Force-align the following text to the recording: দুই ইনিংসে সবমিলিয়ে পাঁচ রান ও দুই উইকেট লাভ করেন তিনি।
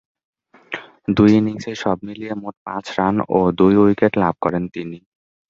দুই 1.17 1.31
ইনিংসে 1.37 1.71
সবমিলিয়ে 1.75 2.33
পাঁচ 2.65 2.85
রান 2.97 3.15
ও 3.29 3.39
দুই 3.59 3.73
উইকেট 3.83 4.13
লাভ 4.17 4.35
করেন 4.41 4.63
তিনি। 4.67 4.97